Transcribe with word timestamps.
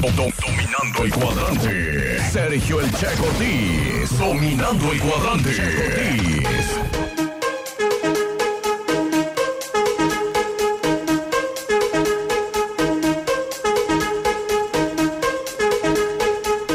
dominando 0.00 1.04
el 1.04 1.12
cuadrante. 1.12 2.20
Sergio 2.30 2.80
El 2.80 2.90
Che 2.92 3.06
Cortés. 3.16 4.18
Dominando 4.18 4.92
el 4.92 5.00
cuadrante. 5.00 5.54
Che 5.54 6.42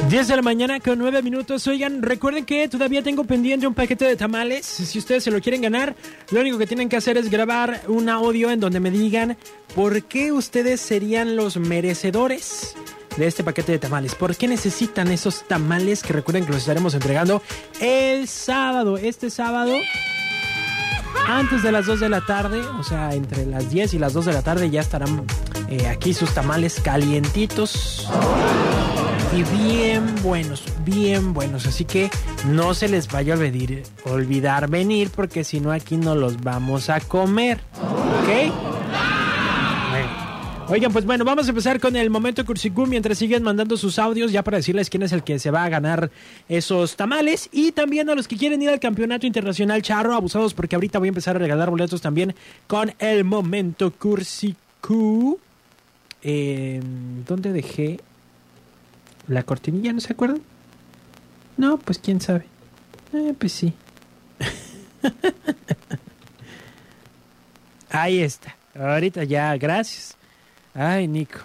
10 0.10 0.28
de 0.28 0.36
la 0.36 0.42
mañana 0.42 0.80
con 0.80 1.00
9 1.00 1.22
minutos. 1.22 1.68
Oigan, 1.68 2.02
recuerden 2.02 2.46
que 2.46 2.68
todavía 2.68 3.02
tengo 3.04 3.24
pendiente 3.24 3.68
un 3.68 3.74
paquete 3.74 4.06
de 4.06 4.16
tamales. 4.16 4.66
Si 4.66 4.98
ustedes 4.98 5.24
se 5.24 5.32
lo 5.32 5.40
quieren 5.42 5.62
ganar, 5.62 5.96
lo 6.32 6.42
único 6.42 6.58
que 6.58 6.68
tienen 6.68 6.90
que 6.90 6.98
hacer 6.98 7.18
es 7.18 7.30
grabar 7.30 7.82
un 7.88 8.10
audio 8.10 8.52
en 8.52 8.60
donde 8.60 8.80
me 8.80 8.92
digan 8.92 9.38
por 9.76 10.04
qué 10.04 10.32
ustedes 10.32 10.82
serían 10.82 11.36
los 11.36 11.58
merecedores 11.58 12.76
de 13.18 13.28
este 13.28 13.44
paquete 13.44 13.74
de 13.74 13.80
tamales. 13.80 14.16
¿Por 14.16 14.36
qué 14.36 14.48
necesitan 14.48 15.12
esos 15.12 15.48
tamales 15.48 16.04
que 16.04 16.14
recuerden 16.14 16.46
que 16.46 16.52
los 16.52 16.62
estaremos 16.62 16.94
entregando 16.94 17.42
el 17.80 18.28
sábado? 18.28 18.98
Este 18.98 19.30
sábado 19.30 19.74
antes 21.28 21.64
de 21.64 21.72
las 21.72 21.86
2 21.86 22.00
de 22.00 22.10
la 22.10 22.26
tarde, 22.26 22.60
o 22.80 22.84
sea, 22.84 23.14
entre 23.14 23.46
las 23.46 23.70
10 23.70 23.94
y 23.94 24.00
las 24.00 24.14
2 24.14 24.26
de 24.26 24.34
la 24.34 24.42
tarde 24.42 24.70
ya 24.70 24.82
estarán 24.82 25.26
eh, 25.70 25.88
aquí 25.88 26.14
sus 26.14 26.34
tamales 26.34 26.80
calientitos 26.82 28.10
y 29.34 29.44
bien 29.44 30.14
buenos, 30.22 30.64
bien 30.84 31.34
buenos. 31.34 31.66
Así 31.66 31.86
que 31.86 32.10
no 32.46 32.74
se 32.74 32.90
les 32.90 33.08
vaya 33.10 33.34
a 33.36 33.38
olvidar, 33.38 33.84
olvidar 34.06 34.70
venir 34.70 35.10
porque 35.16 35.44
si 35.44 35.60
no 35.60 35.72
aquí 35.72 35.98
no 35.98 36.16
los 36.16 36.42
vamos 36.42 36.90
a 36.90 37.00
comer. 37.00 37.62
¿Ok? 37.82 38.71
Oigan, 40.72 40.94
pues 40.94 41.04
bueno, 41.04 41.26
vamos 41.26 41.48
a 41.48 41.50
empezar 41.50 41.82
con 41.82 41.98
el 41.98 42.10
momento 42.10 42.46
Cursicú 42.46 42.88
mientras 42.88 43.18
siguen 43.18 43.44
mandando 43.44 43.76
sus 43.76 44.00
audios 44.00 44.32
ya 44.32 44.42
para 44.42 44.56
decirles 44.56 44.90
quién 44.90 45.04
es 45.04 45.12
el 45.12 45.22
que 45.22 45.38
se 45.38 45.52
va 45.52 45.66
a 45.66 45.70
ganar 45.70 46.10
esos 46.48 46.96
tamales 46.96 47.50
y 47.52 47.74
también 47.74 48.10
a 48.10 48.16
los 48.16 48.26
que 48.26 48.38
quieren 48.38 48.62
ir 48.62 48.70
al 48.70 48.80
Campeonato 48.80 49.28
Internacional 49.28 49.82
Charro, 49.82 50.14
abusados 50.14 50.54
porque 50.54 50.76
ahorita 50.76 50.98
voy 50.98 51.10
a 51.10 51.10
empezar 51.10 51.36
a 51.36 51.40
regalar 51.40 51.70
boletos 51.70 52.00
también 52.00 52.36
con 52.68 52.94
el 53.00 53.26
momento 53.26 53.92
Cursicú. 53.92 55.42
Eh, 56.24 56.80
¿Dónde 57.28 57.52
dejé 57.52 58.00
la 59.28 59.44
cortinilla, 59.44 59.92
¿no 59.92 60.00
se 60.00 60.14
acuerdan? 60.14 60.40
No, 61.58 61.80
pues 61.80 62.00
quién 62.00 62.22
sabe. 62.22 62.46
Eh, 63.12 63.34
pues 63.38 63.52
sí. 63.52 63.74
Ahí 67.90 68.22
está. 68.22 68.56
Ahorita 68.74 69.26
ya, 69.26 69.58
gracias. 69.58 70.16
Ay, 70.74 71.08
Nico. 71.08 71.40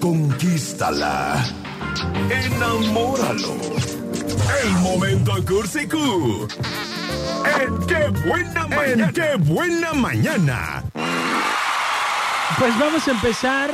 Conquístala. 0.00 1.44
Enamóralo. 2.30 3.56
El 4.62 4.70
momento 4.82 5.32
Cursi 5.44 5.86
Q. 5.88 6.48
En 7.60 7.86
qué 7.86 8.08
buena 8.28 8.66
mañana. 8.68 9.06
En 9.06 9.12
qué 9.12 9.36
buena 9.38 9.92
mañana. 9.94 10.84
Pues 12.58 12.78
vamos 12.78 13.06
a 13.08 13.10
empezar 13.10 13.70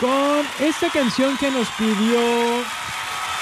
con 0.00 0.66
esta 0.66 0.90
canción 0.90 1.36
que 1.38 1.50
nos 1.50 1.68
pidió 1.70 2.18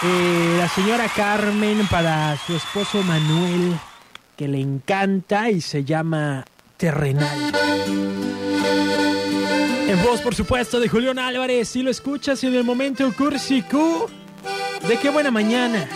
eh, 0.02 0.56
la 0.58 0.68
señora 0.68 1.08
Carmen 1.08 1.86
para 1.88 2.36
su 2.36 2.56
esposo 2.56 3.02
Manuel, 3.02 3.78
que 4.36 4.48
le 4.48 4.60
encanta 4.60 5.48
y 5.50 5.60
se 5.60 5.84
llama 5.84 6.44
Terrenal. 6.76 7.52
En 9.89 10.03
voz, 10.03 10.20
por 10.20 10.34
supuesto, 10.34 10.81
de 10.81 10.89
Julián 10.89 11.19
Álvarez. 11.19 11.69
Si 11.69 11.83
lo 11.83 11.91
escuchas 11.91 12.42
en 12.45 12.55
el 12.55 12.64
momento 12.64 13.12
Cursi 13.17 13.62
Q, 13.62 14.08
de 14.89 14.97
qué 14.98 15.11
buena 15.11 15.31
mañana. 15.31 15.86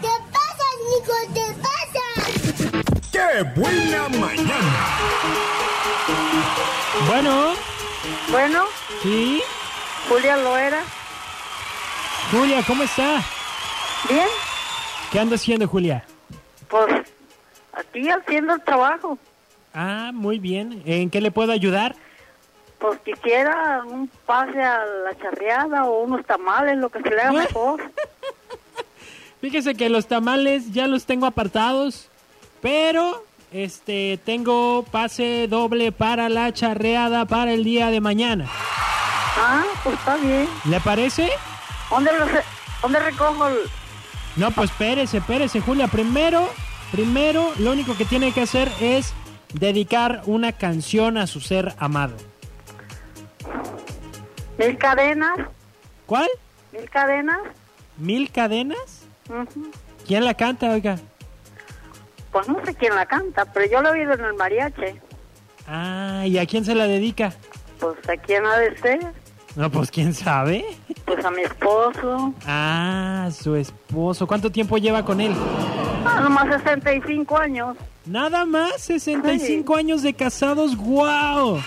¿Qué 0.00 0.08
pasa, 0.32 0.64
Nico? 0.88 1.12
¿Qué 1.34 1.46
pasa? 1.62 3.02
¡Qué 3.12 3.42
buena 3.60 4.08
mañana! 4.08 4.98
Bueno, 7.08 7.54
Bueno, 8.30 8.64
sí. 9.02 9.42
Julia 10.08 10.36
Loera. 10.36 10.82
Julia, 12.30 12.62
¿cómo 12.66 12.82
está? 12.82 13.22
Bien, 14.08 14.26
¿Qué 15.10 15.18
anda 15.18 15.34
haciendo, 15.36 15.66
Julia? 15.66 16.04
pues 16.68 16.86
aquí 17.72 18.08
haciendo 18.10 18.54
el 18.54 18.62
trabajo. 18.62 19.18
Ah, 19.80 20.10
muy 20.12 20.40
bien. 20.40 20.82
¿En 20.86 21.08
qué 21.08 21.20
le 21.20 21.30
puedo 21.30 21.52
ayudar? 21.52 21.94
Pues 22.80 22.98
quisiera 23.04 23.82
un 23.86 24.08
pase 24.26 24.60
a 24.60 24.84
la 25.04 25.16
charreada 25.20 25.84
o 25.84 26.02
unos 26.02 26.26
tamales, 26.26 26.76
lo 26.78 26.88
que 26.90 27.00
se 27.00 27.10
le 27.10 27.20
haga 27.22 27.32
mejor. 27.46 27.80
Fíjese 29.40 29.76
que 29.76 29.88
los 29.88 30.08
tamales 30.08 30.72
ya 30.72 30.88
los 30.88 31.06
tengo 31.06 31.26
apartados, 31.26 32.08
pero 32.60 33.24
este 33.52 34.18
tengo 34.24 34.84
pase 34.90 35.46
doble 35.48 35.92
para 35.92 36.28
la 36.28 36.52
charreada 36.52 37.24
para 37.24 37.52
el 37.52 37.62
día 37.62 37.90
de 37.90 38.00
mañana. 38.00 38.46
Ah, 38.50 39.62
pues 39.84 39.96
está 39.96 40.16
bien. 40.16 40.48
¿Le 40.64 40.80
parece? 40.80 41.30
¿Dónde, 41.88 42.10
lo 42.18 42.26
se- 42.26 42.42
dónde 42.82 42.98
recojo 42.98 43.46
el...? 43.46 43.58
No, 44.34 44.50
pues 44.50 44.70
espérese, 44.72 45.18
espérese, 45.18 45.60
Julia. 45.60 45.86
Primero, 45.86 46.48
primero, 46.90 47.52
lo 47.58 47.70
único 47.70 47.96
que 47.96 48.04
tiene 48.04 48.32
que 48.32 48.40
hacer 48.42 48.70
es 48.80 49.14
dedicar 49.54 50.22
una 50.26 50.52
canción 50.52 51.16
a 51.18 51.26
su 51.26 51.40
ser 51.40 51.74
amado. 51.78 52.14
mil 54.58 54.76
cadenas? 54.78 55.38
¿Cuál? 56.06 56.28
¿Mil 56.72 56.88
cadenas? 56.90 57.38
¿Mil 57.96 58.30
cadenas? 58.30 59.06
Ujú. 59.28 59.70
¿Quién 60.06 60.24
la 60.24 60.34
canta, 60.34 60.70
oiga? 60.70 60.98
Pues 62.32 62.48
no 62.48 62.64
sé 62.64 62.74
quién 62.74 62.94
la 62.94 63.06
canta, 63.06 63.44
pero 63.52 63.66
yo 63.70 63.82
lo 63.82 63.88
he 63.88 64.00
oído 64.00 64.12
en 64.14 64.24
el 64.24 64.34
mariachi. 64.34 64.98
Ah, 65.66 66.24
¿y 66.26 66.38
a 66.38 66.46
quién 66.46 66.64
se 66.64 66.74
la 66.74 66.86
dedica? 66.86 67.32
Pues 67.78 67.96
a 68.08 68.16
quién 68.16 68.44
ha 68.46 68.56
de 68.58 68.76
ser. 68.78 69.00
No, 69.56 69.70
pues 69.70 69.90
quién 69.90 70.14
sabe. 70.14 70.64
Pues 71.04 71.24
a 71.24 71.30
mi 71.30 71.42
esposo. 71.42 72.32
Ah, 72.46 73.28
su 73.32 73.56
esposo. 73.56 74.26
¿Cuánto 74.26 74.50
tiempo 74.52 74.78
lleva 74.78 75.04
con 75.04 75.20
él? 75.20 75.34
Ah, 76.18 76.22
nomás 76.22 76.48
65 76.62 77.38
años. 77.38 77.76
Nada 78.04 78.44
más, 78.44 78.80
65 78.82 79.76
años 79.76 80.02
de 80.02 80.14
casados, 80.14 80.76
wow. 80.76 81.60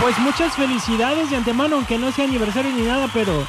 Pues 0.00 0.18
muchas 0.18 0.54
felicidades 0.54 1.30
de 1.30 1.36
antemano, 1.36 1.76
aunque 1.76 1.98
no 1.98 2.10
sea 2.12 2.24
aniversario 2.24 2.70
ni 2.72 2.82
nada, 2.82 3.08
pero 3.12 3.46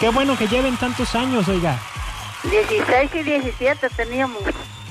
qué 0.00 0.08
bueno 0.08 0.36
que 0.38 0.48
lleven 0.48 0.76
tantos 0.76 1.14
años, 1.14 1.46
oiga, 1.48 1.78
16 2.50 3.14
y 3.14 3.22
17 3.22 3.88
teníamos. 3.90 4.42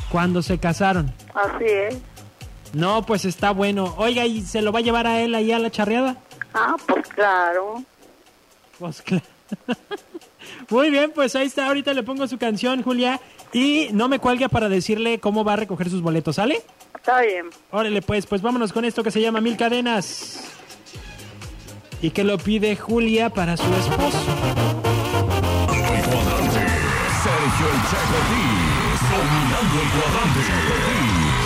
cuando 0.09 0.41
se 0.41 0.57
casaron. 0.57 1.13
Así 1.33 1.65
es. 1.65 1.97
No, 2.73 3.05
pues 3.05 3.25
está 3.25 3.51
bueno. 3.51 3.93
Oiga, 3.97 4.25
¿y 4.25 4.41
se 4.41 4.61
lo 4.61 4.71
va 4.71 4.79
a 4.79 4.83
llevar 4.83 5.07
a 5.07 5.19
él 5.21 5.35
ahí 5.35 5.51
a 5.51 5.59
la 5.59 5.69
charreada? 5.69 6.15
Ah, 6.53 6.75
pues 6.85 7.07
claro. 7.09 7.83
Pues 8.79 9.01
claro. 9.01 9.23
Muy 10.69 10.89
bien, 10.89 11.11
pues 11.13 11.35
ahí 11.35 11.47
está. 11.47 11.67
Ahorita 11.67 11.93
le 11.93 12.03
pongo 12.03 12.27
su 12.27 12.37
canción, 12.37 12.83
Julia. 12.83 13.19
Y 13.53 13.89
no 13.91 14.07
me 14.07 14.19
cuelgue 14.19 14.47
para 14.49 14.69
decirle 14.69 15.19
cómo 15.19 15.43
va 15.43 15.53
a 15.53 15.57
recoger 15.57 15.89
sus 15.89 16.01
boletos, 16.01 16.37
¿sale? 16.37 16.61
Está 16.95 17.21
bien. 17.21 17.47
Órale, 17.71 18.01
pues, 18.01 18.25
pues 18.25 18.41
vámonos 18.41 18.71
con 18.71 18.85
esto 18.85 19.03
que 19.03 19.11
se 19.11 19.21
llama 19.21 19.41
Mil 19.41 19.57
Cadenas. 19.57 20.43
Y 22.01 22.11
que 22.11 22.23
lo 22.23 22.37
pide 22.37 22.75
Julia 22.75 23.29
para 23.29 23.57
su 23.57 23.63
esposo. 23.73 24.17
Sergio 27.23 28.80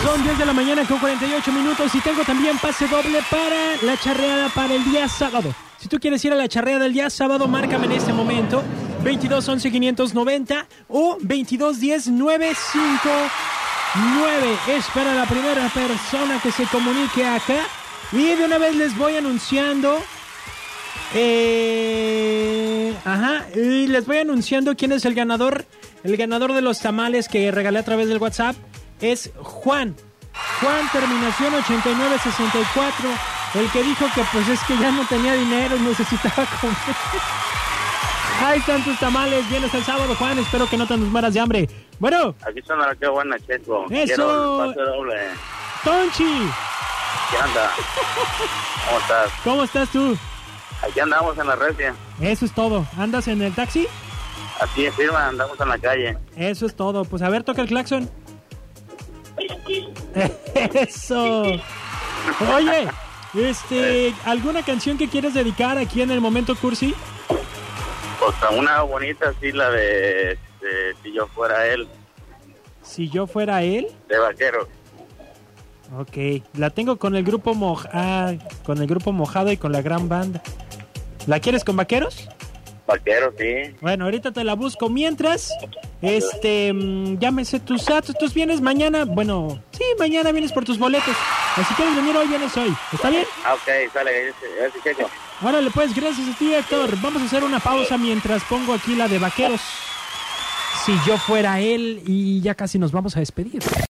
Son 0.03 0.23
10 0.23 0.37
de 0.37 0.45
la 0.45 0.53
mañana 0.53 0.85
con 0.85 0.99
48 0.99 1.51
minutos 1.51 1.95
y 1.95 2.01
tengo 2.01 2.23
también 2.23 2.59
pase 2.59 2.87
doble 2.87 3.21
para 3.29 3.75
la 3.81 3.97
charreada 3.97 4.49
para 4.49 4.75
el 4.75 4.85
día 4.85 5.09
sábado. 5.09 5.53
Si 5.77 5.87
tú 5.87 5.99
quieres 5.99 6.23
ir 6.25 6.31
a 6.31 6.35
la 6.35 6.47
charreada 6.47 6.83
del 6.83 6.93
día 6.93 7.09
sábado, 7.09 7.47
márcame 7.47 7.85
en 7.85 7.93
este 7.93 8.13
momento 8.13 8.63
22 9.03 9.47
11 9.47 9.71
590 9.71 10.67
o 10.89 11.17
22 11.21 11.79
10 11.79 12.07
959. 12.07 14.57
Es 14.67 14.85
para 14.93 15.13
la 15.13 15.25
primera 15.25 15.69
persona 15.69 16.39
que 16.41 16.51
se 16.51 16.65
comunique 16.65 17.25
acá. 17.25 17.65
Y 18.11 18.35
de 18.35 18.45
una 18.45 18.57
vez 18.57 18.75
les 18.75 18.97
voy 18.97 19.15
anunciando. 19.17 20.01
Eh, 21.13 22.74
ajá, 23.03 23.45
y 23.55 23.87
les 23.87 24.05
voy 24.05 24.17
anunciando 24.17 24.75
quién 24.75 24.91
es 24.91 25.05
el 25.05 25.15
ganador. 25.15 25.65
El 26.03 26.17
ganador 26.17 26.53
de 26.53 26.61
los 26.61 26.79
tamales 26.79 27.27
que 27.27 27.51
regalé 27.51 27.79
a 27.79 27.83
través 27.83 28.07
del 28.07 28.19
WhatsApp 28.19 28.55
es 29.01 29.31
Juan. 29.41 29.95
Juan, 30.61 30.89
terminación 30.91 31.53
8964. 31.53 33.09
El 33.55 33.71
que 33.71 33.83
dijo 33.83 34.05
que 34.13 34.21
pues 34.31 34.47
es 34.49 34.59
que 34.65 34.77
ya 34.77 34.91
no 34.91 35.05
tenía 35.07 35.33
dinero 35.33 35.77
y 35.77 35.79
necesitaba 35.81 36.45
comer. 36.59 36.75
Ahí 38.43 38.59
están 38.59 38.83
tus 38.83 38.99
tamales. 38.99 39.49
Vienes 39.49 39.73
el 39.73 39.83
sábado, 39.83 40.13
Juan. 40.15 40.37
Espero 40.37 40.69
que 40.69 40.77
no 40.77 40.85
te 40.85 40.97
nos 40.97 41.07
mueras 41.09 41.33
de 41.33 41.39
hambre. 41.39 41.69
Bueno, 41.99 42.35
Aquí 42.45 42.61
suena 42.61 42.87
la 42.87 42.95
que 42.95 43.07
buena, 43.07 43.37
Checo. 43.39 43.85
Eso. 43.89 44.05
Quiero 44.05 44.73
doble. 44.73 45.15
Tonchi, 45.83 46.51
¿Qué 47.31 47.37
anda? 47.37 47.71
¿Cómo 48.85 48.99
estás? 48.99 49.31
¿cómo 49.43 49.63
estás 49.63 49.89
tú? 49.89 50.17
Aquí 50.81 50.99
andamos 50.99 51.37
en 51.37 51.47
la 51.47 51.55
recia. 51.55 51.95
Eso 52.21 52.45
es 52.45 52.53
todo. 52.53 52.85
¿Andas 52.97 53.27
en 53.27 53.41
el 53.41 53.53
taxi? 53.53 53.87
Así 54.59 54.85
es, 54.85 54.95
firma, 54.95 55.27
andamos 55.27 55.59
en 55.59 55.69
la 55.69 55.77
calle. 55.77 56.17
Eso 56.35 56.65
es 56.65 56.75
todo. 56.75 57.05
Pues 57.05 57.21
a 57.21 57.29
ver, 57.29 57.43
toca 57.43 57.61
el 57.61 57.67
claxon. 57.67 58.09
Eso. 60.73 61.43
Oye, 62.55 62.87
este, 63.33 64.13
¿alguna 64.25 64.63
canción 64.63 64.97
que 64.97 65.09
quieres 65.09 65.33
dedicar 65.33 65.77
aquí 65.77 66.01
en 66.01 66.11
el 66.11 66.21
momento 66.21 66.55
cursi? 66.55 66.95
Pues 68.19 68.43
a 68.43 68.49
una 68.51 68.81
bonita, 68.81 69.29
así, 69.29 69.51
la 69.51 69.69
de, 69.71 70.31
este, 70.31 70.95
Si 71.03 71.13
yo 71.13 71.27
fuera 71.27 71.67
él, 71.67 71.87
Si 72.81 73.09
yo 73.09 73.27
fuera 73.27 73.61
él. 73.63 73.87
de 74.07 74.17
vaquero. 74.17 74.67
Ok, 75.97 76.43
la 76.55 76.69
tengo 76.71 76.97
con 76.97 77.15
el 77.15 77.23
grupo 77.23 77.53
moj 77.53 77.85
ah, 77.93 78.33
con 78.65 78.79
el 78.79 78.87
grupo 78.87 79.11
mojado 79.11 79.51
y 79.51 79.57
con 79.57 79.71
la 79.71 79.81
gran 79.81 80.09
banda. 80.09 80.41
¿La 81.27 81.39
quieres 81.39 81.63
con 81.63 81.75
vaqueros? 81.75 82.27
Vaquero, 82.87 83.33
sí. 83.37 83.75
Bueno, 83.81 84.05
ahorita 84.05 84.31
te 84.31 84.43
la 84.43 84.53
busco. 84.53 84.89
Mientras, 84.89 85.51
este, 86.01 86.71
mm, 86.71 87.17
llámese 87.17 87.59
tus 87.59 87.85
datos. 87.85 88.15
Tú 88.17 88.29
vienes 88.29 88.61
mañana. 88.61 89.05
Bueno, 89.05 89.59
sí, 89.71 89.83
mañana 89.97 90.31
vienes 90.31 90.51
por 90.51 90.65
tus 90.65 90.77
boletos. 90.77 91.15
Así 91.55 91.73
quieres 91.73 91.95
venir 91.95 92.15
hoy, 92.15 92.27
vienes 92.27 92.55
hoy. 92.57 92.75
¿Está 92.93 93.09
bien? 93.09 93.25
Ah, 93.43 93.55
ok, 93.55 93.91
sale, 93.91 94.33
gracias. 94.83 95.07
Órale, 95.41 95.71
pues, 95.71 95.95
gracias 95.95 96.27
a 96.29 96.37
ti, 96.37 96.53
Héctor. 96.53 96.95
Vamos 97.01 97.21
a 97.21 97.25
hacer 97.25 97.43
una 97.43 97.59
pausa 97.59 97.97
mientras 97.97 98.43
pongo 98.43 98.73
aquí 98.73 98.95
la 98.95 99.07
de 99.07 99.17
vaqueros. 99.17 99.61
Si 100.85 100.93
yo 101.07 101.17
fuera 101.17 101.59
él 101.59 102.03
y 102.05 102.41
ya 102.41 102.53
casi 102.53 102.77
nos 102.77 102.91
vamos 102.91 103.17
a 103.17 103.19
despedir. 103.19 103.63